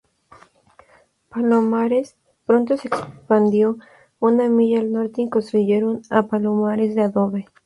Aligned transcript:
Palomares 1.29 2.17
pronto 2.47 2.75
se 2.75 2.87
expandió 2.87 3.77
una 4.19 4.49
milla 4.49 4.79
al 4.79 4.91
noreste 4.91 5.21
y 5.21 5.29
construyeron 5.29 6.01
a 6.09 6.25
Palomares 6.25 6.95
de 6.95 7.03
adobe.. 7.03 7.45